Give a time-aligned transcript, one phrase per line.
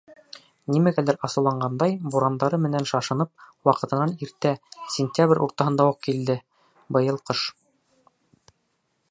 [0.75, 4.55] Нимәгәлер асыуланғандай, бурандары менән шашынып, ваҡытынан иртә,
[4.97, 6.39] сентябрь уртаһында уҡ, килде
[6.99, 7.47] быйыл ҡыш.